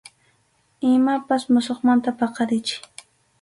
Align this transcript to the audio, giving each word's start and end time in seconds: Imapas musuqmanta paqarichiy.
Imapas 0.97 1.43
musuqmanta 1.53 2.09
paqarichiy. 2.19 2.79